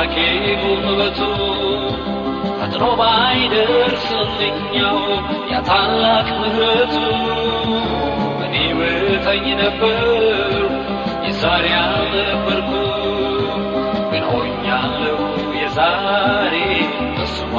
[0.00, 0.16] የአምላኬ
[0.62, 1.20] ጉልበቱ
[2.58, 4.98] ፈጥኖ ባይደርስልኛው
[5.52, 6.96] ያ ታላቅ ምሕረቱ
[8.44, 9.98] እኔ ውጠኝ ነበር
[11.26, 12.70] የዛሬ አልነበርኩ
[14.12, 15.18] ግን ሆኛለሁ
[15.60, 16.54] የዛሬ
[17.24, 17.54] እሱም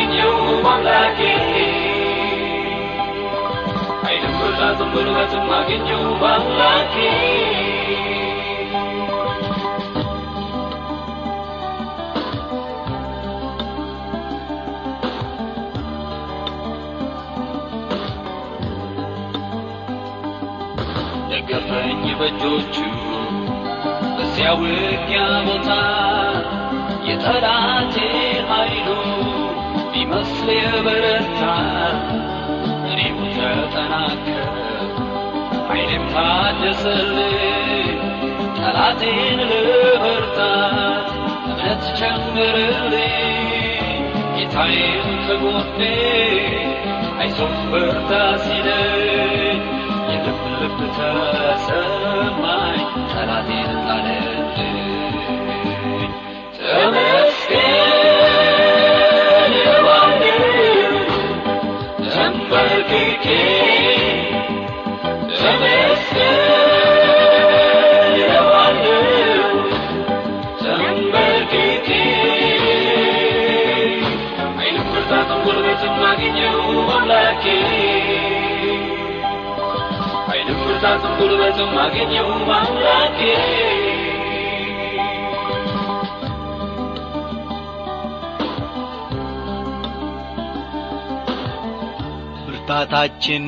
[0.00, 0.32] አገኘው
[0.64, 1.18] በአምላኬ
[4.02, 6.94] ኃይልም ብርታትም ጉልበትም አገኘው በአምላኬ
[21.30, 22.76] ደገፈኝ በእጆቹ
[24.16, 25.70] በዚያ ውጊያ ቦታ
[27.08, 27.94] የጠላቴ
[28.50, 28.88] ኃይሉ
[30.10, 31.40] ቢመስል የበረታ
[32.90, 34.46] እኔም ተጠናከር
[35.68, 37.98] ኃይሌም ታደሰልኝ
[38.58, 41.10] ጠላቴን ልበርታት
[41.48, 43.12] እምነት ጨምርልኝ
[44.36, 45.80] ጌታዬም ከጎኔ
[47.20, 48.12] አይዞህ በርታ
[48.44, 49.60] ሲለኝ
[50.10, 52.80] የልብ ልብ ተሰማኝ
[53.12, 54.97] ጠላቴን ጣለልኝ
[75.10, 76.56] ብርታትም ጉልበትም አገኘው
[76.94, 77.44] አምላኬ
[80.26, 83.20] ኃይልም ብርታትም ጉልበትም አገኘው አምላኬ
[92.44, 93.44] ብርታታችን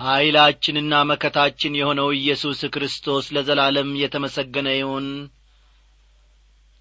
[0.00, 5.06] ኀይላችንና መከታችን የሆነው ኢየሱስ ክርስቶስ ለዘላለም የተመሰገነ ይሁን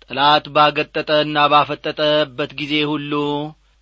[0.04, 3.14] ጠላት ባገጠጠና ባፈጠጠበት ጊዜ ሁሉ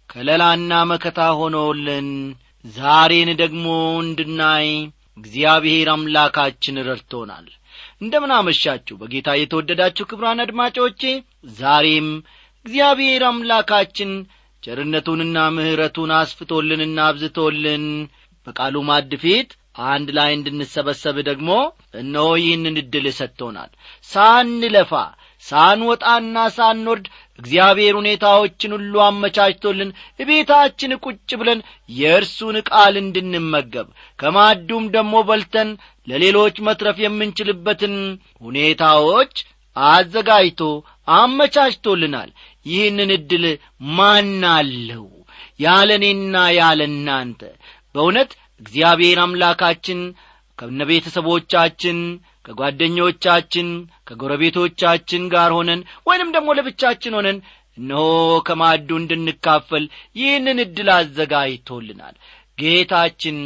[0.09, 2.09] ከለላና መከታ ሆኖልን
[2.65, 3.65] ዛሬን ደግሞ
[4.03, 4.67] እንድናይ
[5.17, 7.47] እግዚአብሔር አምላካችን ረድቶናል።
[8.01, 11.01] እንደምን አመሻችሁ። በጌታ የተወደዳችሁ ክብራን አድማጮቼ
[11.57, 12.07] ዛሬም
[12.65, 14.11] እግዚአብሔር አምላካችን
[14.63, 17.85] ቸርነቱንና ምሕረቱን አስፍቶልንና አብዝቶልን
[18.47, 19.49] በቃሉ ማድ ፊት
[19.89, 21.49] አንድ ላይ እንድንሰበሰብ ደግሞ
[21.99, 23.71] እነሆ ይህንን ዕድል ሰጥቶናል።
[24.09, 24.91] ሳንለፋ
[25.45, 27.05] ሳንወጣና ሳንወርድ
[27.39, 31.59] እግዚአብሔር ሁኔታዎችን ሁሉ አመቻችቶልን እቤታችን ቁጭ ብለን
[31.93, 33.87] የእርሱን ቃል እንድንመገብ
[34.19, 35.69] ከማዱም ደግሞ በልተን
[36.07, 37.95] ለሌሎች መትረፍ የምንችልበትን
[38.45, 39.33] ሁኔታዎች
[39.75, 40.61] አዘጋጅቶ
[41.17, 42.29] አመቻችቶልናል።
[42.65, 43.45] ይህንን ዕድል
[43.97, 45.05] ማናለው
[45.59, 47.41] ያለ እኔና ያለ እናንተ
[47.95, 48.31] በእውነት
[48.61, 49.99] እግዚአብሔር አምላካችን
[50.59, 51.99] ከነ ቤተሰቦቻችን
[52.51, 53.67] ከጓደኞቻችን
[54.07, 57.37] ከጎረቤቶቻችን ጋር ሆነን ወይንም ደግሞ ለብቻችን ሆነን
[57.77, 58.01] እነሆ
[58.47, 59.83] ከማዱ እንድንካፈል
[60.15, 62.15] ይህንን ዕድል አዘጋጅቶልናል።
[62.57, 63.37] ጌታችን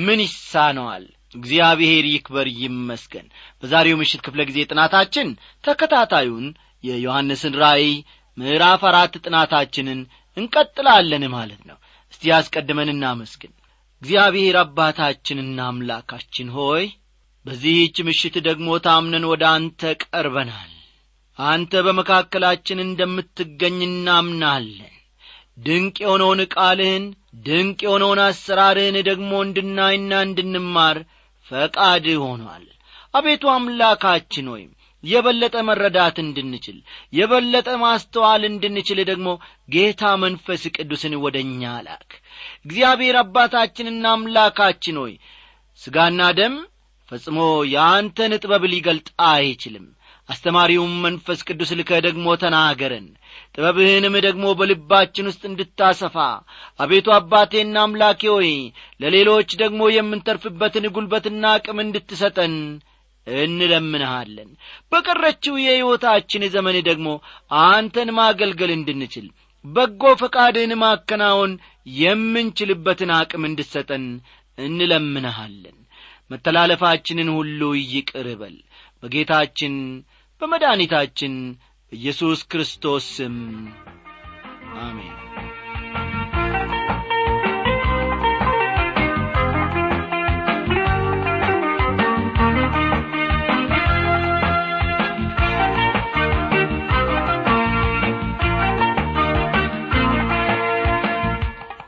[0.00, 1.04] ምን ይሳነዋል?
[1.34, 3.26] እግዚአብሔር ይክበር ይመስገን።
[3.60, 5.28] በዛሬው ምሽት ክፍለ ጊዜ ጥናታችን
[5.64, 6.46] ተከታታዩን
[6.84, 7.92] የዮሐንስን ራእይ
[8.36, 10.00] ምዕራፍ አራት ጥናታችንን
[10.36, 11.78] እንቀጥላለን ማለት ነው።
[12.12, 13.52] እስቲ ያስቀድመን እናመስግን።
[14.02, 16.84] እግዚአብሔር አባታችንና አምላካችን ሆይ
[17.46, 20.70] በዚህች ምሽት ደግሞ ታምነን ወደ አንተ ቀርበናል።
[21.38, 24.92] አንተ በመካከላችን እንደምትገኝ እናምናለን።
[25.58, 27.04] ድንቅ የሆነውን ቃልህን
[27.46, 30.98] ድንቅ የሆነውን አሰራርህን ደግሞ እንድናይና እንድንማር
[31.46, 32.64] ፈቃድ ሆኗል።
[33.14, 34.62] አቤቱ አምላካችን ሆይ
[35.04, 36.76] የበለጠ መረዳት እንድንችል
[37.12, 39.28] የበለጠ ማስተዋል እንድንችል ደግሞ
[39.68, 42.10] ጌታ መንፈስ ቅዱስን ወደ እኛ ላክ።
[42.66, 45.14] እግዚአብሔር አባታችንና አምላካችን ሆይ
[45.80, 46.54] ሥጋና ደም
[47.12, 47.38] ፈጽሞ
[47.70, 49.86] የአንተን ጥበብ ሊገልጥ አይችልም።
[50.28, 53.06] አስተማሪውም መንፈስ ቅዱስ ልከህ ደግሞ ተናገረን።
[53.54, 56.16] ጥበብህንም ደግሞ በልባችን ውስጥ እንድታሰፋ
[56.80, 58.50] አቤቱ አባቴና አምላኬ ሆይ
[59.00, 62.54] ለሌሎች ደግሞ የምንተርፍበትን ጉልበትና አቅም እንድትሰጠን
[63.26, 64.50] እንለምንሃለን።
[64.92, 67.08] በቀረችው የሕይወታችን ዘመን ደግሞ
[67.64, 69.26] አንተን ማገልገል እንድንችል
[69.64, 71.52] በጎ ፈቃድህን ማከናወን
[72.00, 74.06] የምንችልበትን አቅም እንድሰጠን
[74.58, 75.76] እንለምንሃለን
[76.30, 77.60] መተላለፋችንን ሁሉ
[77.92, 78.56] ይቅር በል።
[79.02, 79.74] በጌታችን
[80.40, 81.34] በመድኃኒታችን
[81.92, 83.36] በኢየሱስ ክርስቶስ ስም
[84.82, 85.16] አሜን።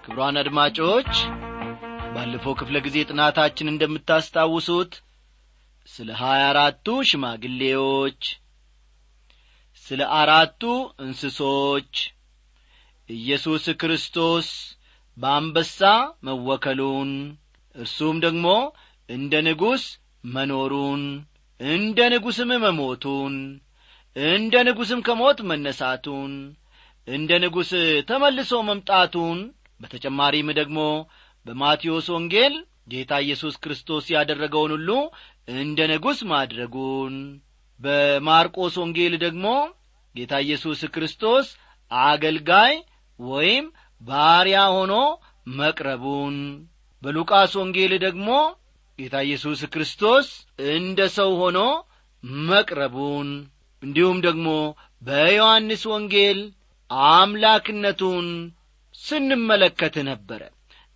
[0.05, 1.13] ክቡራን አድማጮች
[2.35, 4.93] ባለፈው ክፍለ ጊዜ ጥናታችን እንደምታስታውሱት
[5.89, 8.21] ስለ ሀያ አራቱ ሽማግሌዎች
[9.87, 10.63] ስለ አራቱ
[11.05, 11.93] እንስሶች
[13.09, 14.49] ኢየሱስ ክርስቶስ
[15.17, 15.81] በአንበሳ
[16.29, 17.13] መወከሉን
[17.77, 18.47] እርሱም ደግሞ
[19.09, 19.85] እንደ ንጉሥ
[20.35, 21.05] መኖሩን
[21.61, 23.37] እንደ ንጉሥም መሞቱን
[24.17, 26.33] እንደ ንጉሥም ከሞት መነሳቱን
[27.09, 27.73] እንደ ንጉሥ
[28.11, 29.39] ተመልሶ መምጣቱን
[29.81, 30.81] በተጨማሪም ደግሞ
[31.47, 32.55] በማቴዎስ ወንጌል
[32.93, 34.91] ጌታ ኢየሱስ ክርስቶስ ያደረገውን ሁሉ
[35.59, 37.15] እንደ ንጉሥ ማድረጉን
[37.81, 39.47] በማርቆስ ወንጌል ደግሞ
[40.15, 41.47] ጌታ ኢየሱስ ክርስቶስ
[41.91, 42.75] አገልጋይ
[43.21, 43.65] ወይም
[44.03, 44.95] ባሪያ ሆኖ
[45.57, 46.37] መቅረቡን
[47.03, 48.29] በሉቃስ ወንጌል ደግሞ
[48.99, 50.27] ጌታ ኢየሱስ ክርስቶስ
[50.75, 51.61] እንደ ሰው ሆኖ
[52.49, 53.31] መቅረቡን
[53.83, 54.49] እንዲሁም ደግሞ
[55.03, 56.39] በዮሐንስ ወንጌል
[57.11, 58.29] አምላክነቱን
[58.95, 60.43] ስንመለከት ነበረ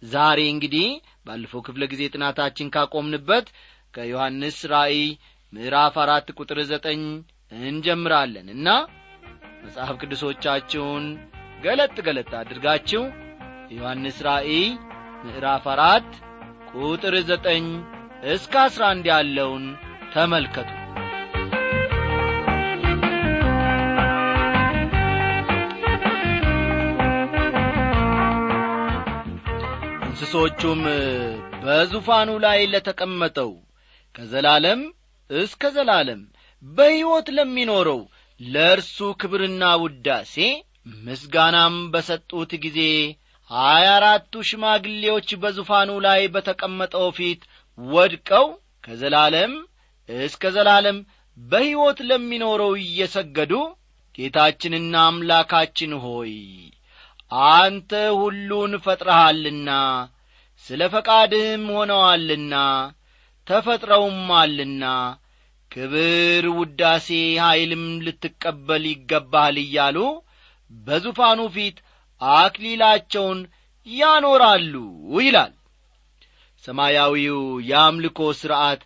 [0.03, 0.89] ዛሬ እንግዲህ
[1.27, 3.47] ባለፈው ክፍለ ጊዜ ጥናታችን ካቆምንበት
[3.95, 5.01] ከዮሐንስ ራእይ
[5.53, 7.03] ምዕራፍ አራት ቁጥር ዘጠኝ
[7.67, 8.69] እንጀምራለን እና
[9.65, 11.05] መጽሐፍ ቅዱሶቻችሁን
[11.65, 13.03] ገለጥ ገለጥ አድርጋችሁ
[13.71, 14.65] የዮሐንስ ራእይ
[15.25, 16.11] ምዕራፍ አራት
[16.83, 17.67] ቁጥር ዘጠኝ
[18.33, 19.65] እስከ አስራ አንድ ያለውን
[20.15, 20.71] ተመልከቱ
[30.31, 30.81] እንስሶቹም
[31.63, 33.53] በዙፋኑ ላይ ለተቀመጠው
[34.15, 34.81] ከዘላለም
[35.31, 36.21] እስከ ዘላለም
[36.63, 38.01] በሕይወት ለሚኖረው
[38.41, 40.35] ለእርሱ ክብርና ውዳሴ
[41.07, 42.79] ምስጋናም በሰጡት ጊዜ
[43.51, 47.43] ሀያ አራቱ ሽማግሌዎች በዙፋኑ ላይ በተቀመጠው ፊት
[47.79, 48.47] ወድቀው
[48.85, 49.55] ከዘላለም
[50.09, 50.99] እስከ ዘላለም
[51.39, 53.55] በሕይወት ለሚኖረው እየሰገዱ
[54.19, 56.35] ጌታችንና አምላካችን ሆይ
[57.55, 57.91] አንተ
[58.21, 59.71] ሁሉን ፈጥረሃልና
[60.67, 62.55] ስለ ፈቃድህም ሆነዋልና
[63.47, 64.85] ተፈጥረውማልና
[65.71, 67.07] ክብር ውዳሴ
[67.43, 69.97] ኀይልም ልትቀበል ይገባሃል እያሉ
[70.71, 71.77] በዙፋኑ ፊት
[72.21, 73.41] አክሊላቸውን
[73.87, 74.75] ያኖራሉ
[75.21, 75.53] ይላል።
[76.65, 77.39] ሰማያዊው
[77.69, 78.81] የአምልኮ ሥርዐት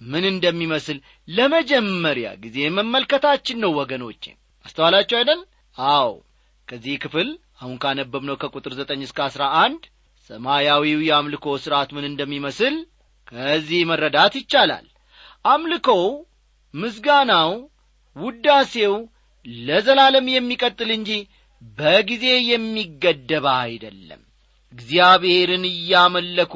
[0.00, 0.98] ምን እንደሚመስል
[1.28, 4.22] ለመጀመሪያ ጊዜ መመልከታችን ነው ወገኖቼ።
[4.64, 5.40] አስተዋላችሁ አይደል?
[5.78, 6.10] አዎ።
[6.68, 7.28] ከዚህ ክፍል
[7.60, 9.82] አሁን ካነበብነው ከቁጥር ዘጠኝ እስከ አሥራ አንድ
[10.30, 12.74] ሰማያዊው የአምልኮ ሥርዐት ምን እንደሚመስል
[13.28, 14.86] ከዚህ መረዳት ይቻላል።
[15.44, 16.04] አምልኮው
[16.74, 17.50] ምስጋናው
[18.16, 18.94] ውዳሴው
[19.64, 21.10] ለዘላለም የሚቀጥል እንጂ
[21.78, 24.22] በጊዜ የሚገደበ አይደለም።
[24.72, 26.54] እግዚአብሔርን እያመለኩ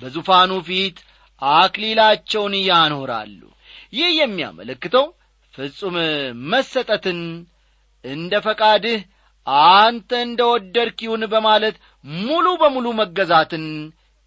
[0.00, 0.98] በዙፋኑ ፊት
[1.42, 3.40] አክሊላቸውን ያኖራሉ።
[3.92, 5.06] ይህ የሚያመለክተው
[5.54, 5.96] ፍጹም
[6.50, 7.20] መሰጠትን
[8.04, 9.00] እንደ ፈቃድህ
[9.72, 11.76] አንተ እንደ ወደድክ ይሁን በማለት
[12.20, 13.66] ሙሉ በሙሉ መገዛትን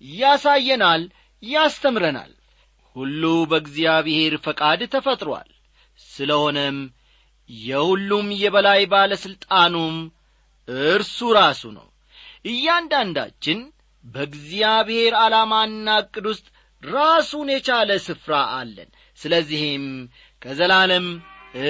[0.01, 1.01] ያሳየናል
[1.43, 2.31] ያስተምረናል።
[2.95, 5.49] ሁሉ በእግዚአብሔር ፈቃድ ተፈጥሮአል
[5.99, 6.77] ስለሆነም
[7.49, 9.95] የሁሉም የበላይ ባለሥልጣኑም
[10.87, 11.87] እርሱ ራሱ ነው።
[12.45, 13.59] እያንዳንዳችን
[14.03, 16.45] በእግዚአብሔር ዓላማና ዕቅድ ውስጥ
[16.83, 19.83] ራሱን የቻለ ስፍራ አለን። ስለዚህም
[20.41, 21.07] ከዘላለም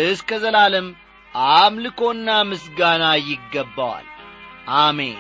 [0.03, 0.88] እስከ ዘላለም
[1.35, 4.07] አምልኮና ምስጋና ይገባዋል።
[4.81, 5.19] አሜን።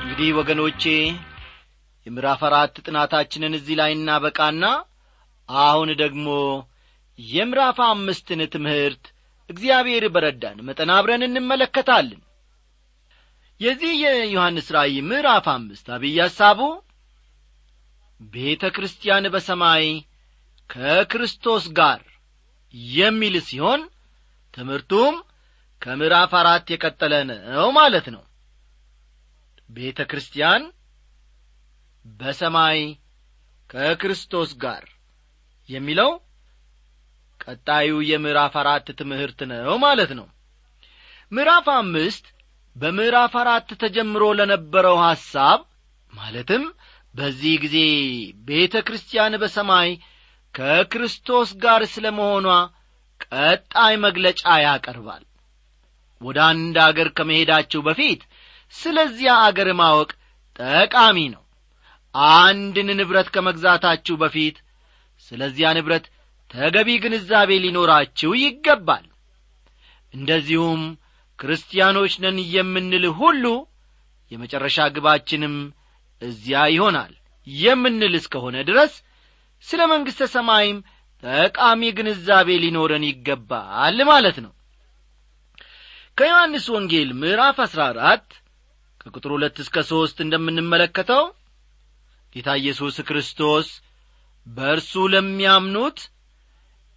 [0.00, 0.82] እንግዲህ ወገኖቼ
[2.06, 4.64] የምዕራፍ አራት ጥናታችንን እዚህ ላይ እናበቃና
[5.48, 6.28] አሁን ደግሞ
[7.18, 9.04] የምዕራፍ አምስትን ትምህርት
[9.50, 12.20] እግዚአብሔር በረዳን። መጠን አብረን እንመለከታለን
[13.60, 16.60] የዚህ የዮሐንስ ራእይ ምዕራፍ አምስት አብይ ሐሳቡ
[18.20, 19.86] ቤተ ክርስቲያን በሰማይ
[20.70, 22.00] ከክርስቶስ ጋር
[22.94, 23.80] የሚል ሲሆን
[24.54, 25.14] ትምህርቱም
[25.82, 28.22] ከምዕራፍ አራት የቀጠለ ነው ማለት ነው።
[29.70, 30.62] ቤተ ክርስቲያን
[32.04, 32.78] በሰማይ
[33.70, 34.84] ከክርስቶስ ጋር
[35.68, 36.10] የሚለው
[37.40, 40.26] ቀጣዩ የምዕራፍ አራት ትምህርት ነው ማለት ነው።
[41.32, 42.26] ምዕራፍ አምስት
[42.76, 45.60] በምዕራፍ አራት ተጀምሮ ለነበረው ሐሳብ
[46.12, 46.64] ማለትም
[47.14, 47.76] በዚህ ጊዜ
[48.48, 49.90] ቤተ ክርስቲያን በሰማይ
[50.54, 52.46] ከክርስቶስ ጋር ስለ መሆኗ
[53.26, 55.22] ቀጣይ መግለጫ ያቀርባል።
[56.20, 58.20] ወደ አንድ አገር ከመሄዳችሁ በፊት
[58.74, 60.10] ስለዚያ አገር ማወቅ
[60.58, 61.42] ጠቃሚ ነው።
[62.38, 64.56] አንድን ንብረት ከመግዛታችሁ በፊት
[65.26, 66.06] ስለዚያ ንብረት
[66.50, 69.06] ተገቢ ግንዛቤ ሊኖራችሁ ይገባል።
[70.14, 70.82] እንደዚሁም
[71.38, 73.44] ክርስቲያኖች ነን የምንል ሁሉ
[74.32, 75.54] የመጨረሻ ግባችንም
[76.22, 77.12] እዚያ ይሆናል።
[77.46, 78.92] የምንል እስከሆነ ድረስ
[79.64, 80.78] ስለ መንግሥተ ሰማይም
[81.22, 84.52] ጠቃሚ ግንዛቤ ሊኖረን ይገባል ማለት ነው።
[86.18, 88.26] ከዮሐንስ ወንጌል ምዕራፍ አሥራ አራት
[89.00, 91.24] ከቁጥር ሁለት እስከ ሦስት እንደምንመለከተው
[92.32, 93.68] ጌታ ኢየሱስ ክርስቶስ
[94.46, 95.98] በእርሱ ለሚያምኑት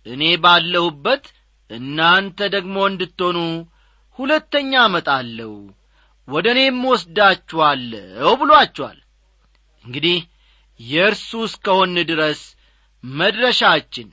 [0.06, 1.26] እኔ ባለሁበት
[1.70, 3.38] እናንተ ደግሞ እንድትሆኑ
[4.20, 5.52] ሁለተኛ አመጣለሁ
[6.28, 8.98] ወደ እኔም ወስዳችኋለሁ ብሎአችኋል
[9.86, 10.18] እንግዲህ
[10.80, 12.42] የእርሱ እስከሆን ድረስ
[13.04, 14.10] መድረሻችን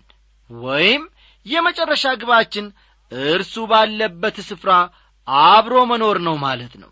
[0.51, 1.03] ወይም
[1.47, 2.67] የመጨረሻ ግባችን
[3.31, 4.73] እርሱ ባለበት ስፍራ
[5.49, 6.91] አብሮ መኖር ነው ማለት ነው።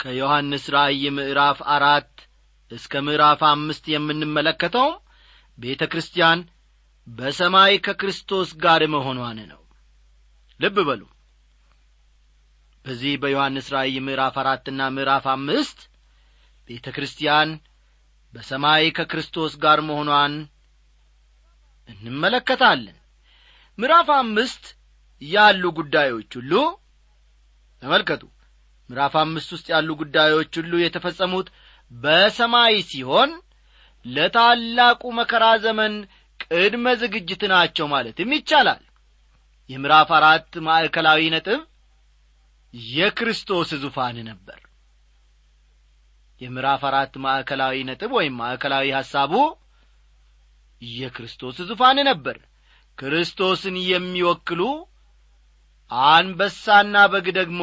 [0.00, 2.12] ከዮሐንስ ራእይ ምዕራፍ አራት
[2.70, 4.88] እስከ ምዕራፍ አምስት የምንመለከተው
[5.58, 6.40] ቤተ ክርስቲያን
[7.06, 9.60] በሰማይ ከክርስቶስ ጋር መሆኗን ነው።
[10.60, 11.02] ልብ በሉ
[12.84, 15.78] በዚህ በዮሐንስ ራእይ ምዕራፍ አራትና ምዕራፍ አምስት
[16.70, 17.50] ቤተ ክርስቲያን
[18.34, 20.34] በሰማይ ከክርስቶስ ጋር መሆኗን
[21.88, 22.96] እንመለከታለን።
[23.78, 24.64] ምዕራፍ አምስት
[25.22, 26.52] ያሉ ጉዳዮች ሁሉ
[27.82, 28.22] ተመልከቱ።
[28.90, 31.48] ምዕራፍ አምስት ውስጥ ያሉ ጉዳዮች ሁሉ የተፈጸሙት
[31.90, 33.30] በሰማይ ሲሆን
[34.04, 35.94] ለታላቁ መከራ ዘመን
[36.44, 38.82] ቅድመ ዝግጅት ናቸው ማለትም ይቻላል።
[39.70, 41.60] የምዕራፍ አራት ማዕከላዊ ነጥብ
[42.74, 44.60] የክርስቶስ ዙፋን ነበር።
[46.40, 49.32] የምዕራፍ አራት ማዕከላዊ ነጥብ ወይም ማዕከላዊ ሐሳቡ
[50.82, 52.36] የክርስቶስ ዙፋን ነበር።
[52.98, 54.62] ክርስቶስን የሚወክሉ
[56.10, 57.62] አንበሳና በግ ደግሞ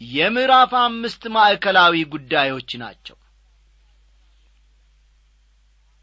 [0.00, 3.16] የምዕራፍ አምስት ማዕከላዊ ጉዳዮች ናቸው።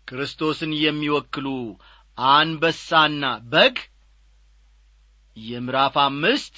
[0.07, 1.47] ክርስቶስን የሚወክሉ
[2.17, 3.75] አንበሳና በግ
[5.37, 6.55] የምዕራፍ አምስት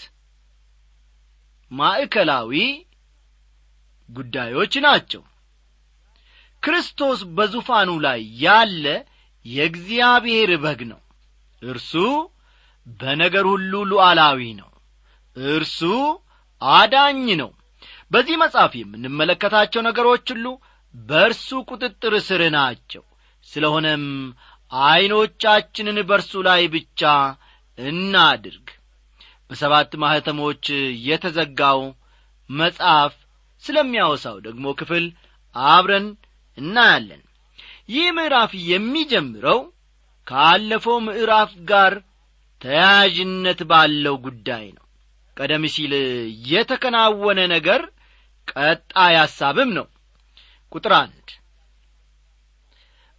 [1.74, 2.54] ማዕከላዊ
[4.10, 5.22] ጉዳዮች ናቸው።
[6.64, 8.86] ክርስቶስ በዙፋኑ ላይ ያለ
[9.46, 11.02] የእግዚአብሔር በግ ነው።
[11.62, 11.94] እርሱ
[13.00, 14.70] በነገር ሁሉ ሉዓላዊ ነው።
[15.36, 15.80] እርሱ
[16.62, 17.52] አዳኝ ነው።
[18.12, 20.48] በዚህ መጽሐፍ የምንመለከታቸው ነገሮች ሁሉ
[20.96, 23.04] በእርሱ ቁጥጥር ስር ናቸው።
[23.48, 24.04] ስለሆነም
[24.72, 27.02] ዐይኖቻችንን በእርሱ ላይ ብቻ
[27.78, 28.68] እናድርግ
[29.50, 30.66] በሰባት ማኅተሞች
[31.08, 31.82] የተዘጋው
[32.50, 33.14] መጽሐፍ
[33.64, 35.06] ስለሚያወሳው ደግሞ ክፍል
[35.56, 36.08] አብረን
[36.58, 37.22] እናያለን።
[37.90, 39.60] ይህ ምዕራፍ የሚጀምረው
[40.28, 41.94] ካለፈው ምዕራፍ ጋር
[42.62, 44.86] ተያያዥነት ባለው ጉዳይ ነው።
[45.38, 45.94] ቀደም ሲል
[46.52, 47.82] የተከናወነ ነገር
[48.48, 49.88] ቀጣይ ሐሳብም ነው።
[50.72, 51.28] ቁጥር አንድ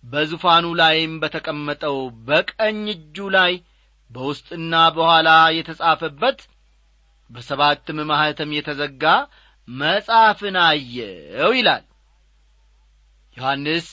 [0.05, 3.53] በዙፋኑ ላይም በተቀመጠው በቀኝ እጁ ላይ
[4.15, 6.41] በውስጥና በኋላ የተጻፈበት
[7.31, 9.05] በሰባትም ማኅተም የተዘጋ
[9.69, 11.85] መጽሐፍን አየው ይላል።
[13.37, 13.87] ዮሐንስ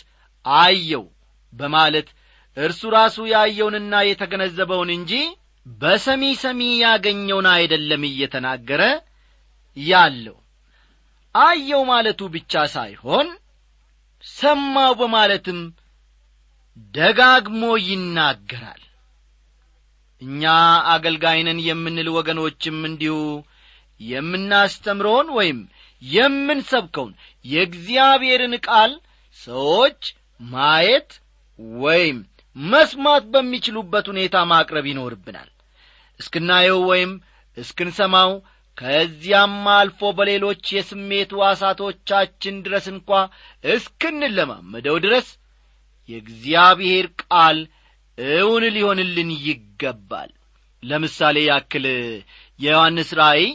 [0.45, 1.05] አየው
[1.53, 2.09] በማለት
[2.57, 5.13] እርሱ ራሱ ያየውንና የተገነዘበውን እንጂ
[5.65, 8.83] በሰሚ ሰሚ ያገኘውን አይደለም እየተናገረ
[9.77, 10.37] ያለው።
[11.35, 13.27] አየው ማለቱ ብቻ ሳይሆን
[14.25, 15.59] ሰማው በማለትም
[16.95, 18.81] ደጋግሞ ይናገራል
[20.21, 20.43] እኛ
[20.93, 23.15] አገልጋይነን የምንል ወገኖችም እንዲሁ
[24.01, 25.59] የምናስተምረውን ወይም
[26.01, 27.11] የምንሰብከውን
[27.45, 28.91] የእግዚአብሔርን ቃል
[29.41, 30.01] ሰዎች
[30.49, 31.09] ማየት
[31.83, 32.17] ወይም
[32.55, 35.49] መስማት በሚችሉበት ሁኔታ ማቅረብ ይኖርብናል።
[36.19, 37.11] እስክናየው ወይም
[37.57, 38.31] እስክንሰማው
[38.77, 43.09] ከዚያም አልፎ በሌሎች የስሜት ዋሳቶቻችን ድረስ እንኳ
[43.71, 45.27] እስክንለማመደው ድረስ
[46.09, 47.57] የእግዚአብሔር ቃል
[48.17, 50.31] እውን ሊሆንልን ይገባል።
[50.83, 51.85] ለምሳሌ ያክል
[52.59, 53.45] የዮሐንስ ራእይ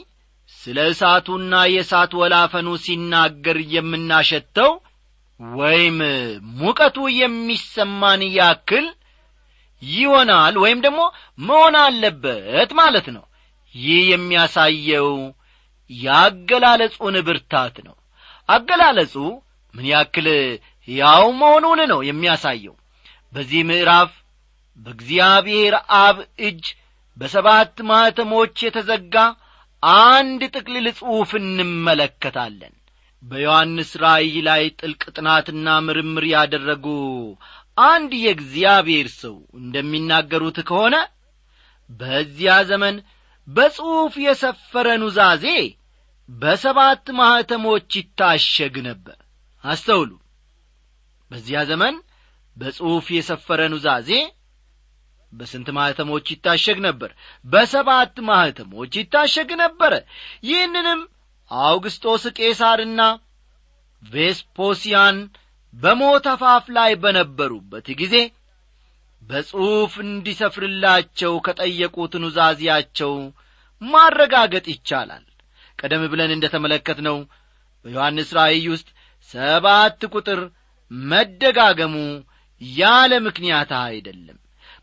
[0.58, 4.70] ስለ እሳቱና የእሳት ወላፈኑ ሲናገር የምናሸተው
[5.40, 5.98] ወይም
[6.58, 8.86] ሙቀቱ የሚሰማን ያክል
[9.82, 11.00] ይሆናል ወይም ደግሞ
[11.40, 13.24] መሆን አለበት ማለት ነው።
[13.74, 15.10] ይህ የሚያሳየው
[15.90, 17.96] የአገላለጹን ብርታት ነው።
[18.48, 19.14] አገላለጹ
[19.74, 20.26] ምን ያክል
[20.88, 22.74] ያው መሆኑን ነው የሚያሳየው።
[23.32, 24.12] በዚህ ምዕራፍ
[24.78, 26.16] በእግዚአብሔር አብ
[26.46, 26.64] እጅ
[27.16, 29.14] በሰባት ማኅተሞች የተዘጋ
[30.06, 32.74] አንድ ጥቅልል ጽሑፍ እንመለከታለን።
[33.22, 36.86] በዮሐንስ ራእይ ላይ ጥልቅ ጥናትና ምርምር ያደረጉ
[37.84, 40.96] አንድ የእግዚአብሔር ሰው እንደሚናገሩት ከሆነ
[41.90, 42.96] በዚያ ዘመን
[43.48, 45.46] በጽሑፍ የሰፈረ ኑዛዜ
[46.28, 49.18] በሰባት ማኅተሞች ይታሸግ ነበር።
[49.64, 50.10] አስተውሉ።
[51.30, 51.94] በዚያ ዘመን
[52.56, 54.10] በጽሑፍ የሰፈረ ኑዛዜ
[55.32, 57.10] በስንት ማኅተሞች ይታሸግ ነበር?
[57.44, 59.92] በሰባት ማኅተሞች ይታሸግ ነበረ
[60.48, 61.00] ይህንንም
[61.50, 63.00] አውግስጦስ ቄሳርና
[64.02, 65.18] ቬስፖሲያን
[65.74, 68.14] በሞት አፋፍ ላይ በነበሩበት ጊዜ
[69.22, 73.12] በጽሑፍ እንዲሰፍርላቸው ከጠየቁት ኑዛዚያቸው
[73.82, 75.24] ማረጋገጥ ይቻላል።
[75.78, 77.16] ቀደም ብለን እንደ ተመለከትነው
[77.84, 78.88] በዮሐንስ ራእይ ውስጥ
[79.30, 80.40] ሰባት ቁጥር
[81.10, 81.94] መደጋገሙ
[82.60, 84.38] ያለ ምክንያት አይደለም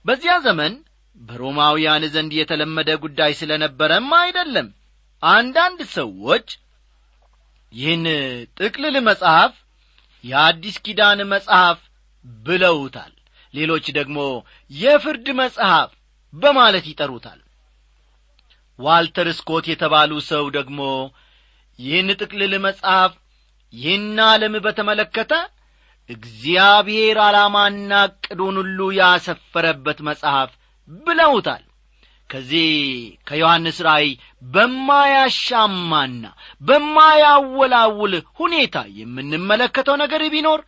[0.05, 0.73] በዚያ ዘመን
[1.21, 4.67] በሮማውያን ዘንድ የተለመደ ጉዳይ ስለ ነበረም አይደለም።
[5.23, 6.47] አንዳንድ ሰዎች
[7.73, 8.05] ይህን
[8.57, 9.53] ጥቅልል መጽሐፍ
[10.23, 11.79] የአዲስ ኪዳን መጽሐፍ
[12.45, 13.13] ብለውታል።
[13.53, 14.19] ሌሎች ደግሞ
[14.71, 15.89] የፍርድ መጽሐፍ
[16.33, 17.39] በማለት ይጠሩታል።
[18.79, 20.79] ዋልተር ስኮት የተባሉ ሰው ደግሞ
[21.79, 23.11] ይህን ጥቅልል መጽሐፍ
[23.73, 25.33] ይህን ዓለም በተመለከተ
[26.09, 30.49] እግዚአብሔር ዓላማና ዕቅዱን ሁሉ ያሰፈረበት መጽሐፍ
[31.05, 31.63] ብለውታል።
[32.29, 32.69] ከዚህ
[33.27, 34.09] ከዮሐንስ ራእይ
[34.53, 36.23] በማያሻማና
[36.61, 40.61] በማያወላውል ሁኔታ የምንመለከተው ነገር ቢኖር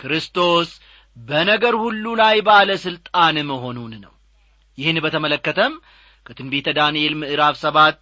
[0.00, 0.70] ክርስቶስ
[1.16, 4.12] በነገር ሁሉ ላይ ባለ ሥልጣን መሆኑን ነው።
[4.78, 5.74] ይህን በተመለከተም
[6.26, 7.98] ከትንቢተ ዳንኤል ምዕራፍ ሰባት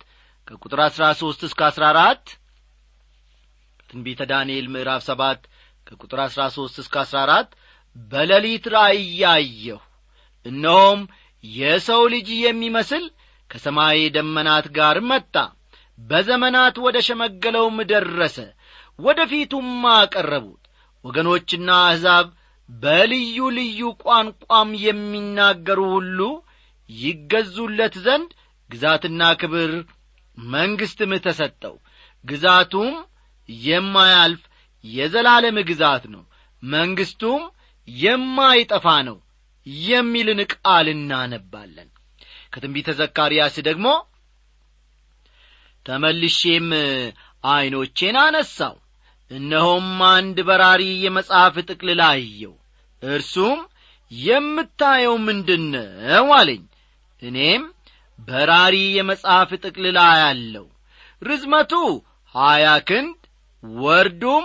[0.48, 2.24] ከቁጥር አሥራ ሦስት እስከ አሥራ አራት
[3.80, 5.40] ከትንቢተ ዳንኤል ምዕራፍ ሰባት
[5.86, 7.50] ከቁጥር አሥራ ሦስት እስከ አሥራ አራት
[8.10, 9.80] በሌሊት ራእይ ያየሁ
[10.46, 11.00] እነሆም
[11.44, 13.04] የሰው ልጅ የሚመስል
[13.50, 15.34] ከሰማይ ደመናት ጋር መጣ
[15.98, 18.36] በዘመናት ወደ ሸመገለውም ደረሰ
[18.98, 20.60] ወደ ፊቱም አቀረቡት።
[21.04, 22.26] ወገኖችና አሕዛብ
[22.68, 26.18] በልዩ ልዩ ቋንቋም የሚናገሩ ሁሉ
[26.90, 28.30] ይገዙለት ዘንድ
[28.70, 29.72] ግዛትና ክብር
[30.38, 31.74] መንግሥትም ተሰጠው።
[32.24, 32.92] ግዛቱም
[33.48, 34.42] የማያልፍ
[34.84, 36.22] የዘላለም ግዛት ነው።
[36.62, 37.42] መንግሥቱም
[37.88, 39.16] የማይጠፋ ነው
[39.86, 41.88] የሚልን ቃል እናነባለን።
[42.52, 43.86] ከትንቢተ ዘካርያስ ደግሞ
[45.86, 46.68] ተመልሼም
[47.44, 48.76] ዐይኖቼን አነሳው።
[49.30, 52.54] እነሆም አንድ በራሪ የመጽሐፍ ጥቅልል አየው
[53.02, 53.60] እርሱም
[54.10, 56.62] የምታየው ምንድነው አለኝ።
[57.22, 57.62] እኔም
[58.18, 60.66] በራሪ የመጽሐፍ ጥቅልል አያለው
[61.22, 61.72] ርዝመቱ
[62.34, 63.18] ሀያ ክንድ
[63.62, 64.44] ወርዱም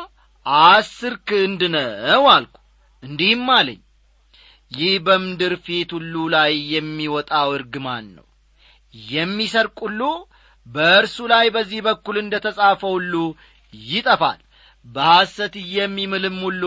[0.63, 2.55] አስር ክንድ ነው አልኩ።
[3.03, 3.79] እንዲህም አለኝ
[4.71, 8.25] ይህ በምድር ፊት ሁሉ ላይ የሚወጣው እርግማን ነው።
[9.11, 10.01] የሚሰርቅ ሁሉ
[10.67, 13.13] በእርሱ ላይ በዚህ በኩል እንደ ተጻፈ ሁሉ
[13.73, 14.39] ይጠፋል።
[14.85, 16.63] በሐሰት የሚምልም ሁሉ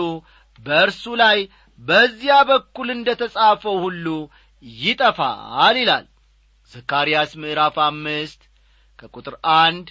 [0.61, 1.39] በእርሱ ላይ
[1.81, 4.07] በዚያ በኩል እንደ ተጻፈው ሁሉ
[4.83, 6.07] ይጠፋል ይላል።
[6.73, 8.41] ዘካርያስ ምዕራፍ አምስት
[8.99, 9.87] ከቁጥር አንድ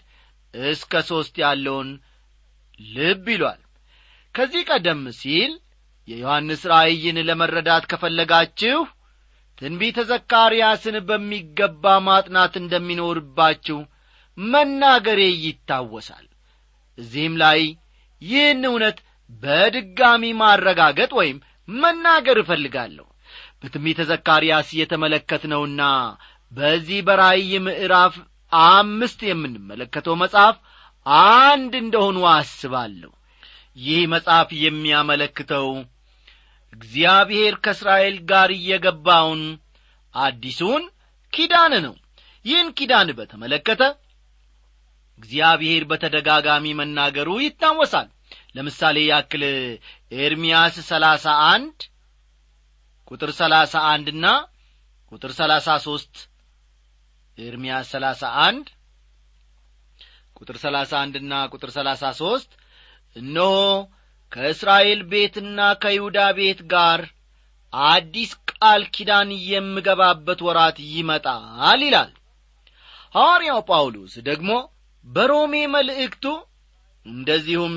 [0.53, 1.89] እስከ ሦስት ያለውን
[2.79, 3.59] ልብ ይሏል
[4.35, 5.51] ከዚህ ቀደም ሲል
[6.07, 8.79] የዮሐንስ ራእይን ለመረዳት ከፈለጋችሁ
[9.61, 13.79] ትንቢተ ዘካርያስን በሚገባ ማጥናት እንደሚኖርባችሁ
[14.37, 16.25] መናገሬ ይታወሳል።
[16.97, 17.61] እዚህም ላይ
[18.21, 18.97] ይህን እውነት
[19.43, 23.05] በድጋሚ ማረጋገጥ ወይም መናገር እፈልጋለሁ።
[23.61, 25.81] በትንቢተ ዘካርያስ የተመለከትነውና
[26.51, 28.15] በዚህ በራእይ ምዕራፍ
[28.51, 30.55] አምስት የምንመለከተው መጽሐፍ
[31.37, 33.11] አንድ እንደሆኑ አስባለሁ
[33.77, 35.67] ይህ መጽሐፍ የሚያመለክተው
[36.73, 39.41] እግዚአብሔር ከእስራኤል ጋር እየገባውን
[40.13, 40.83] አዲሱን
[41.33, 41.95] ኪዳን ነው።
[42.45, 43.81] ይህን ኪዳን በተመለከተ
[45.19, 48.07] እግዚአብሔር በተደጋጋሚ መናገሩ ይታወሳል።
[48.55, 49.43] ለምሳሌ ያክል
[50.17, 51.77] ኤርምያስ ሰላሳ አንድ
[53.11, 54.25] ቁጥር ሰላሳ አንድና
[55.11, 56.15] ቁጥር ሰላሳ ሦስት
[57.37, 58.67] ኤርምያስ ሰላሳ አንድ
[60.37, 62.51] ቁጥር ሰላሳ አንድና ቁጥር ሰላሳ ሦስት
[63.15, 63.53] እነሆ
[64.31, 67.01] ከእስራኤል ቤትና ከይሁዳ ቤት ጋር
[67.73, 72.11] አዲስ ቃል ኪዳን የምገባበት ወራት ይመጣል ይላል።
[73.15, 74.51] ሐዋርያው ጳውሎስ ደግሞ
[75.05, 76.25] በሮሜ መልእክቱ
[77.05, 77.75] እንደዚሁም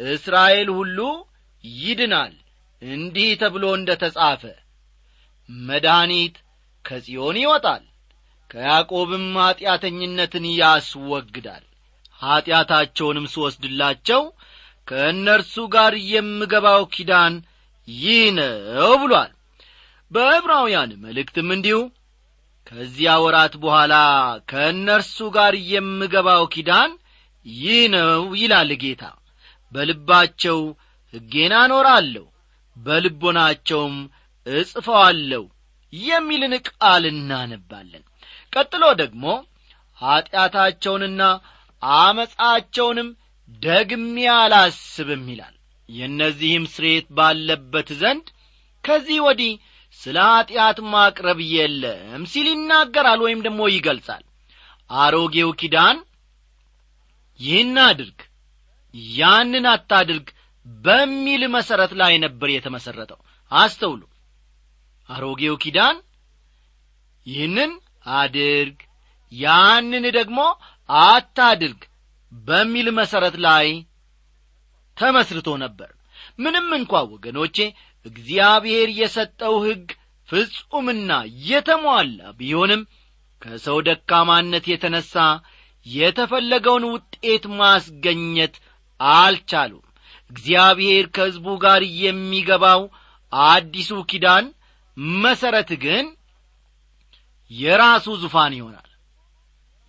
[0.00, 0.98] እስራኤል ሁሉ
[1.64, 2.34] ይድናል
[2.82, 4.42] እንዲህ ተብሎ እንደ ተጻፈ
[5.48, 6.36] መድኃኒት
[6.84, 7.84] ከጽዮን ይወጣል
[8.50, 11.64] ከያዕቆብም ኀጢአተኝነትን ያስወግዳል
[12.22, 14.22] ኀጢአታቸውንም ስወስድላቸው
[14.88, 17.34] ከእነርሱ ጋር የምገባው ኪዳን
[17.88, 19.32] ይህ ነው ብሏል።
[20.10, 21.78] በዕብራውያን መልእክትም እንዲሁ
[22.66, 23.94] ከዚያ ወራት በኋላ
[24.50, 26.90] ከእነርሱ ጋር የምገባው ኪዳን
[27.46, 29.02] ይህ ነው ይላል ጌታ።
[29.72, 30.58] በልባቸው
[31.14, 32.24] ሕጌን አኖራለሁ
[32.76, 33.96] በልቦናቸውም
[34.46, 35.44] እጽፈዋለሁ
[35.92, 38.02] የሚልን ቃል እናነባለን።
[38.52, 39.24] ቀጥሎ ደግሞ
[39.98, 41.22] ኀጢአታቸውንና
[41.82, 43.08] አመፃቸውንም
[43.62, 45.54] ደግሜ አላስብም ይላል።
[45.88, 48.26] የእነዚህም ስሬት ባለበት ዘንድ
[48.84, 49.52] ከዚህ ወዲህ
[49.98, 54.24] ስለ ኀጢአት ማቅረብ የለም ሲል ይናገራል ወይም ደግሞ ይገልጻል።
[54.90, 55.96] አሮጌው ኪዳን
[57.40, 58.20] ይህን አድርግ
[59.16, 60.28] ያንን አታድርግ
[60.66, 63.20] በሚል መሠረት ላይ ነበር የተመሠረተው
[63.52, 64.02] አስተውሉ።
[65.08, 65.96] አሮጌው ኪዳን
[67.26, 67.72] ይህንን
[68.18, 68.78] አድርግ
[69.32, 70.40] ያንን ደግሞ
[70.88, 71.80] አታድርግ
[72.32, 73.68] በሚል መሠረት ላይ
[74.96, 75.90] ተመስርቶ ነበር።
[76.38, 77.56] ምንም እንኳ ወገኖቼ
[78.06, 79.86] እግዚአብሔር የሰጠው ሕግ
[80.28, 81.10] ፍጹምና
[81.48, 82.82] የተሟላ ቢሆንም
[83.42, 85.14] ከሰው ደካማነት የተነሣ
[85.86, 88.54] የተፈለገውን ውጤት ማስገኘት
[89.00, 89.84] አልቻሉም።
[90.30, 92.80] እግዚአብሔር ከሕዝቡ ጋር የሚገባው
[93.32, 94.46] አዲሱ ኪዳን
[95.20, 96.06] መሠረት ግን
[97.50, 98.87] የራሱ ዙፋን ይሆናል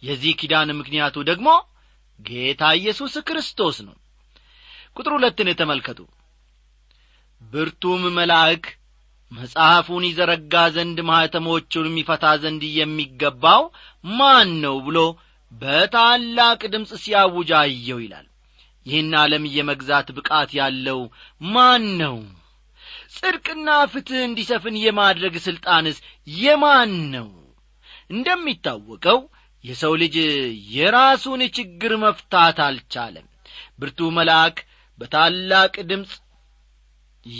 [0.03, 1.49] የዚህ ኪዳን ምክንያቱ ደግሞ
[2.19, 3.95] ጌታ ኢየሱስ ክርስቶስ ነው።
[4.97, 5.99] ቁጥር ሁለትን ተመልከቱ።
[7.41, 8.63] ብርቱም መልአክ
[9.31, 13.63] መጽሐፉን ይዘረጋ ዘንድ ማኅተሞቹንም ይፈታ ዘንድ የሚገባው
[14.13, 14.99] ማን ነው ብሎ
[15.51, 18.27] በታላቅ ድምፅ ሲያውጅ አየው ይላል።
[18.85, 20.99] ይህን ዓለም የመግዛት ብቃት ያለው
[21.47, 22.17] ማን ነው?
[23.15, 25.97] ጽድቅና ፍትሕ እንዲሰፍን የማድረግ ሥልጣንስ
[26.37, 27.29] የማን ነው?
[28.09, 29.19] እንደሚታወቀው
[29.63, 30.15] የሰው ልጅ
[30.73, 33.25] የራሱን ችግር መፍታት አልቻለም።
[33.79, 34.57] ብርቱ መልአክ
[34.99, 36.11] በታላቅ ድምፅ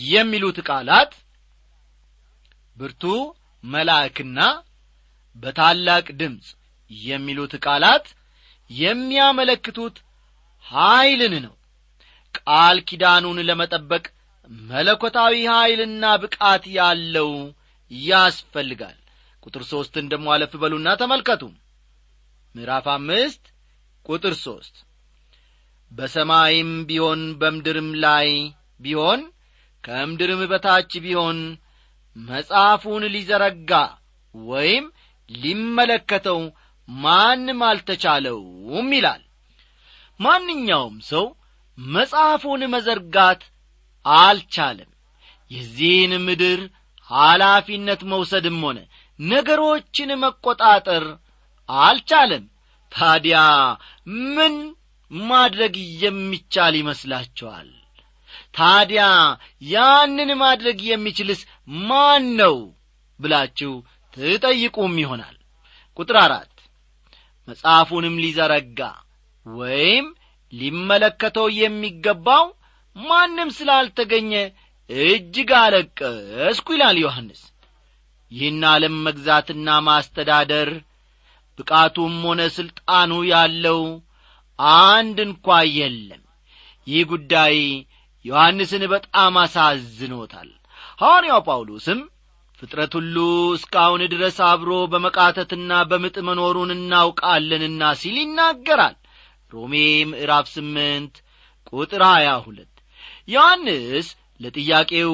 [0.09, 1.11] የሚሉት ቃላት
[2.77, 3.03] ብርቱ
[3.63, 4.39] መልአክና
[5.35, 6.47] በታላቅ ድምፅ
[6.91, 8.05] የሚሉት ቃላት
[8.69, 9.95] የሚያመለክቱት
[10.65, 11.55] ኀይልን ነው።
[12.35, 14.05] ቃል ኪዳኑን ለመጠበቅ
[14.69, 17.31] መለኮታዊ ኀይልና ብቃት ያለው
[17.91, 18.97] ያስፈልጋል።
[19.43, 21.43] ቁጥር ሦስትን ደሞ አለፍ በሉና ተመልከቱ
[22.55, 23.43] ምዕራፍ አምስት
[24.05, 24.75] ቁጥር ሦስት
[25.91, 28.29] በሰማይም ቢሆን በምድርም ላይ
[28.79, 29.21] ቢሆን
[29.83, 31.39] ከምድርም በታች ቢሆን
[32.15, 33.71] መጽሐፉን ሊዘረጋ
[34.35, 34.85] ወይም
[35.29, 36.39] ሊመለከተው
[36.89, 39.21] ማንም አልተቻለውም ይላል።
[40.19, 41.25] ማንኛውም ሰው
[41.77, 43.41] መጽሐፉን መዘርጋት
[44.05, 44.89] አልቻለም።
[45.51, 46.59] የዚህን ምድር
[47.09, 48.79] ኃላፊነት መውሰድም ሆነ
[49.19, 51.05] ነገሮችን መቈጣጠር
[51.79, 52.45] አልቻለም።
[52.91, 53.39] ታዲያ
[54.35, 54.55] ምን
[55.11, 57.69] ማድረግ የሚቻል ይመስላችኋል?
[58.55, 59.03] ታዲያ
[59.69, 61.41] ያንን ማድረግ የሚችልስ
[61.87, 62.55] ማን ነው
[63.19, 63.73] ብላችሁ
[64.13, 65.35] ትጠይቁም ይሆናል።
[65.99, 66.53] ቁጥር አራት
[67.47, 68.79] መጽሐፉንም ሊዘረጋ
[69.45, 70.07] ወይም
[70.53, 72.45] ሊመለከተው የሚገባው
[72.95, 74.31] ማንም ስላልተገኘ
[74.89, 77.41] እጅግ አለቀስኩ ይላል ዮሐንስ።
[78.31, 80.69] ይህን ዓለም መግዛትና ማስተዳደር
[81.59, 83.81] ብቃቱም ሆነ ሥልጣኑ ያለው
[84.81, 86.23] አንድ እንኳ የለም።
[86.87, 87.55] ይህ ጉዳይ
[88.25, 90.49] ዮሐንስን በጣም አሳዝኖታል።
[91.01, 91.99] ሐዋርያው ጳውሎስም
[92.59, 93.15] ፍጥረት ሁሉ
[93.57, 98.95] እስካሁን ድረስ አብሮ በመቃተትና በምጥ መኖሩን እናውቃለንና ሲል ይናገራል።
[99.51, 99.73] ሮሜ
[100.09, 101.13] ምዕራፍ ስምንት
[101.71, 102.73] ቁጥር ሀያ ሁለት
[103.27, 104.07] ዮሐንስ
[104.39, 105.13] ለጥያቄው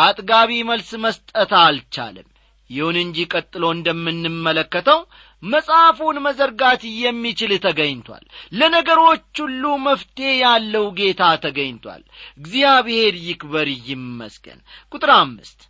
[0.00, 2.28] አጥጋቢ መልስ መስጠት አልቻለም።
[2.70, 5.00] ይሁን እንጂ ቀጥሎ እንደምንመለከተው
[5.44, 12.02] መጽሐፉን መዘርጋት የሚችል ተገኝቷል። ለነገሮች ሁሉ መፍትሔ ያለው ጌታ ተገኝቷል።
[12.38, 14.60] እግዚአብሔር ይክበር ይመስገን።
[14.92, 15.60] ቁጥር አምስት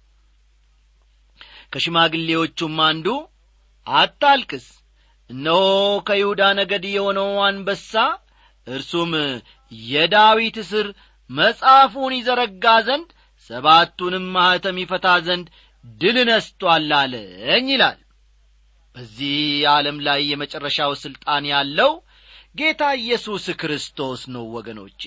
[1.73, 3.07] ከሽማግሌዎቹም አንዱ
[3.87, 4.67] አታልቅስ
[5.31, 5.61] እነሆ
[6.07, 7.93] ከይሁዳ ነገድ የሆነው አንበሳ
[8.67, 9.13] እርሱም
[9.73, 10.87] የዳዊት ስር
[11.31, 13.09] መጽሐፉን ይዘረጋ ዘንድ
[13.51, 15.47] ሰባቱንም ማኅተም ይፈታ ዘንድ
[15.85, 17.99] ድል ነስቶአል አለኝ ይላል
[18.94, 19.38] በዚህ
[19.70, 21.92] ዓለም ላይ የመጨረሻው ሥልጣን ያለው
[22.57, 25.02] ጌታ ኢየሱስ ክርስቶስ ነው ወገኖቼ።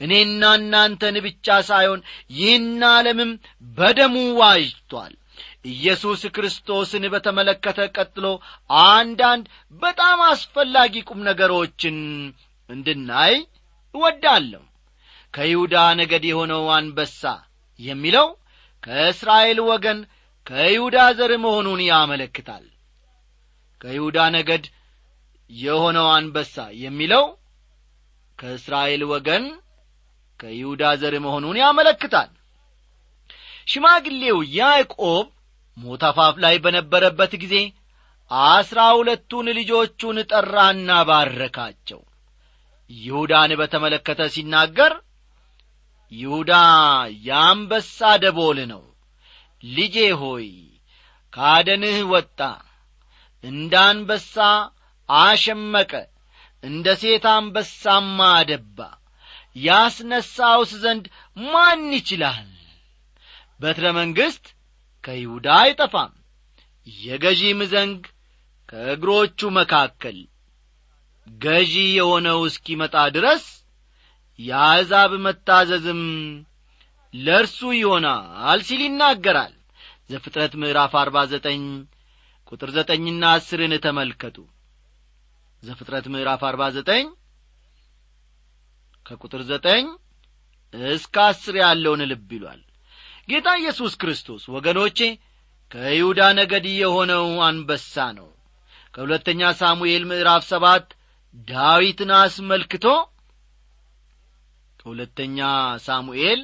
[0.00, 2.00] እኔና እናንተን ብቻ ሳይሆን
[2.36, 3.30] ይህን ዓለምም
[3.76, 5.12] በደሙ ዋጅቷል።
[5.72, 8.26] ኢየሱስ ክርስቶስን በተመለከተ ቀጥሎ
[8.86, 9.44] አንዳንድ
[9.82, 11.98] በጣም አስፈላጊ ቁም ነገሮችን
[12.68, 13.34] እንድናይ
[13.94, 14.64] እወዳለሁ።
[15.34, 17.22] ከይሁዳ ነገድ የሆነው አንበሳ
[17.80, 18.28] የሚለው
[18.82, 19.98] ከእስራኤል ወገን
[20.46, 22.66] ከይሁዳ ዘር መሆኑን ያመለክታል
[23.80, 24.64] ከይሁዳ ነገድ
[25.50, 27.24] የሆነው አንበሳ የሚለው
[28.38, 29.44] ከእስራኤል ወገን
[30.40, 32.30] ከይሁዳ ዘር መሆኑን ያመለክታል።
[33.66, 35.26] ሽማግሌው ያዕቆብ
[35.76, 37.56] ሞት አፋፍ ላይ በነበረበት ጊዜ
[38.50, 42.00] አስራ ሁለቱን ልጆቹን ጠራና ባረካቸው።
[42.90, 44.92] ይሁዳን በተመለከተ ሲናገር
[46.12, 46.52] ይሁዳ
[47.26, 48.82] የአንበሳ ደቦል ነው።
[49.62, 50.46] ልጄ ሆይ
[51.32, 52.40] ካደንህ ወጣ
[53.44, 54.34] እንደ አንበሳ
[55.08, 55.92] አሸመቀ
[56.62, 58.78] እንደ ሴት አንበሳማ አደባ።
[59.66, 61.04] ያስነሳውስ ዘንድ
[61.46, 62.48] ማን ይችላል?
[63.60, 64.44] በትረ መንግሥት
[65.04, 66.12] ከይሁዳ አይጠፋም
[66.86, 68.02] የገዢም ዘንግ
[68.68, 70.18] ከእግሮቹ መካከል።
[71.26, 73.44] ገዢ የሆነው እስኪመጣ ድረስ
[74.38, 76.02] የአሕዛብ መታዘዝም
[77.14, 79.54] ለእርሱ ይሆናል ሲል ይናገራል።
[80.10, 81.62] ዘፍጥረት ምዕራፍ አርባ ዘጠኝ
[82.48, 84.36] ቁጥር ዘጠኝና አስርን ተመልከቱ።
[85.62, 87.06] ዘፍጥረት ምዕራፍ አርባ ዘጠኝ
[89.06, 89.84] ከቁጥር ዘጠኝ
[90.92, 92.60] እስከ አስር ያለውን ልብ ይሏል።
[93.28, 94.98] ጌታ ኢየሱስ ክርስቶስ ወገኖቼ
[95.70, 98.28] ከይሁዳ ነገድ የሆነው አንበሳ ነው።
[98.94, 100.86] ከሁለተኛ ሳሙኤል ምዕራፍ ሰባት
[101.48, 102.86] ዳዊትን አስመልክቶ
[104.80, 105.38] ከሁለተኛ
[105.86, 106.40] ሳሙኤል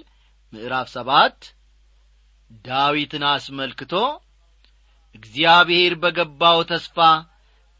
[0.52, 1.38] ምዕራፍ ሰባት
[2.64, 3.92] ዳዊትን አስመልክቶ
[5.14, 6.96] እግዚአብሔር በገባው ተስፋ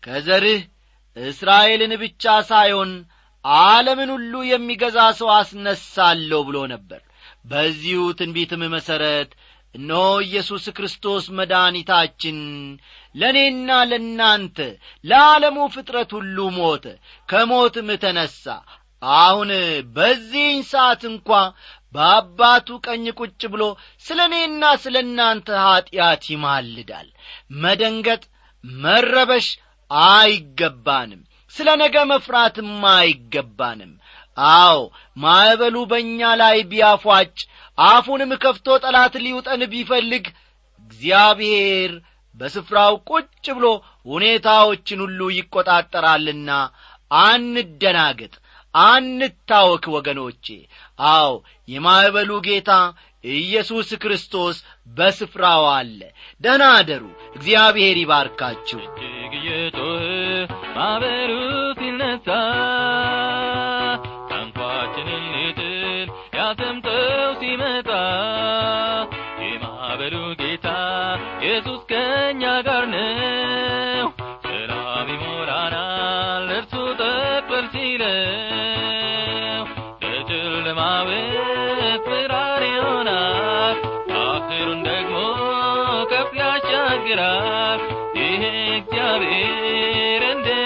[0.03, 0.63] ከዘርህ
[1.17, 2.93] እስራኤልን ብቻ ሳይሆን
[3.45, 7.01] ዓለምን ሁሉ የሚገዛ ሰው አስነሳለሁ ብሎ ነበር።
[7.51, 9.31] በዚሁ ትንቢትም መሠረት
[9.75, 12.39] እነሆ ኢየሱስ ክርስቶስ መድኃኒታችን
[13.15, 14.59] ለእኔና ለእናንተ
[15.05, 16.85] ለዓለሙ ፍጥረት ሁሉ ሞተ
[17.29, 18.45] ከሞትም ተነሣ።
[19.03, 19.51] አሁን
[19.97, 21.31] በዚህኝ ሰዓት እንኳ
[21.95, 23.65] በአባቱ ቀኝ ቁጭ ብሎ
[24.05, 27.09] ስለ እኔና ስለ እናንተ ኀጢአት ይማልዳል
[27.61, 28.23] መደንገጥ
[28.83, 29.47] መረበሽ
[29.91, 31.23] አይገባንም።
[31.55, 33.93] ስለ ነገ መፍራትም አይገባንም።
[34.55, 34.79] አዎ
[35.17, 37.35] ማዕበሉ በእኛ ላይ ቢያፏጭ
[37.79, 40.25] አፉንም ከፍቶ ጠላት ሊውጠን ቢፈልግ
[40.85, 41.93] እግዚአብሔር
[42.37, 43.67] በስፍራው ቁጭ ብሎ
[44.07, 46.51] ሁኔታዎችን ሁሉ ይቈጣጠራልና
[47.11, 48.33] አንደናገጥ
[48.75, 50.47] አንታወክ ወገኖቼ።
[51.09, 51.31] አዎ
[51.69, 52.71] የማዕበሉ ጌታ
[53.25, 54.57] ኢየሱስ ክርስቶስ
[54.97, 56.01] በስፍራው አለ።
[56.41, 58.81] ደህና አደሩ። እግዚአብሔር ይባርካችሁ።
[60.77, 61.33] ማዕበሉ
[61.79, 62.27] ሲነሣ
[86.33, 87.81] ያሻግራል
[88.19, 88.43] ይህ
[88.77, 90.64] እግዚአብሔር እንዴት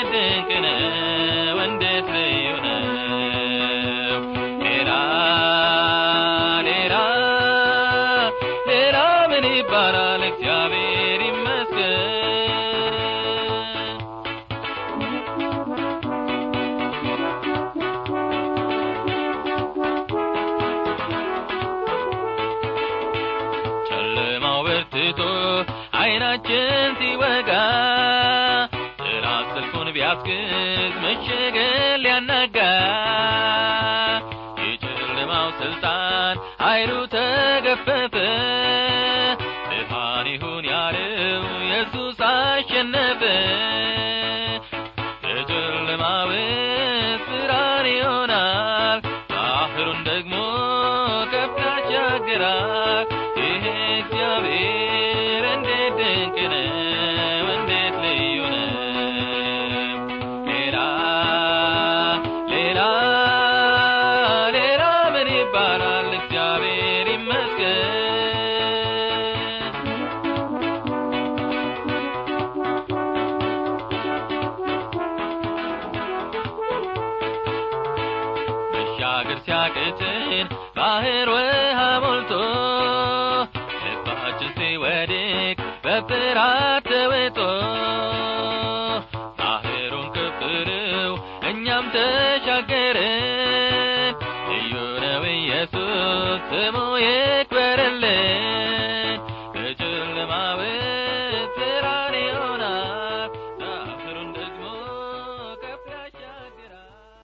[52.38, 52.87] तेरा